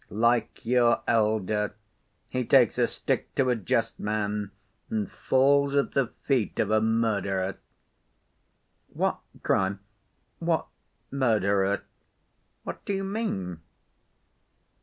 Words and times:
Like 0.09 0.65
your 0.65 1.03
elder, 1.07 1.75
he 2.31 2.43
takes 2.43 2.79
a 2.79 2.87
stick 2.87 3.35
to 3.35 3.51
a 3.51 3.55
just 3.55 3.99
man 3.99 4.49
and 4.89 5.11
falls 5.11 5.75
at 5.75 5.91
the 5.91 6.07
feet 6.23 6.59
of 6.59 6.71
a 6.71 6.81
murderer." 6.81 7.57
"What 8.87 9.19
crime? 9.43 9.79
What 10.39 10.65
murderer? 11.11 11.83
What 12.63 12.83
do 12.83 12.93
you 12.93 13.03
mean?" 13.03 13.61